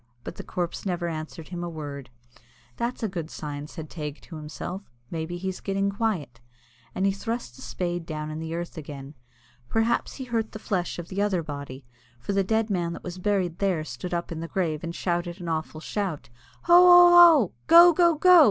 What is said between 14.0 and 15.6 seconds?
up in the grave, and shouted an